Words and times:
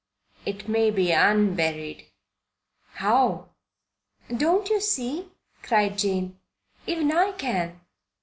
"It 0.47 0.67
may 0.67 0.89
be 0.89 1.11
unburied." 1.11 2.07
"How?" 2.93 3.49
"Don't 4.35 4.67
you 4.67 4.79
see?" 4.81 5.29
cried 5.61 5.99
Jane. 5.99 6.39
"Even 6.87 7.11
I 7.11 7.33
can. 7.33 7.79